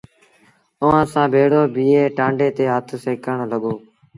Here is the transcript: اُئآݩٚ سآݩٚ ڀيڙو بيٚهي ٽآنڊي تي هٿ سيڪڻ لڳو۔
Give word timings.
اُئآݩٚ 0.83 1.09
سآݩٚ 1.13 1.31
ڀيڙو 1.33 1.61
بيٚهي 1.73 2.03
ٽآنڊي 2.17 2.47
تي 2.57 2.63
هٿ 2.73 2.87
سيڪڻ 3.03 3.37
لڳو۔ 3.51 3.73